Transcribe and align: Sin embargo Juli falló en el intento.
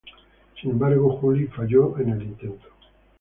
Sin 0.59 0.71
embargo 0.71 1.15
Juli 1.17 1.45
falló 1.45 1.95
en 1.99 2.09
el 2.09 2.23
intento. 2.23 2.65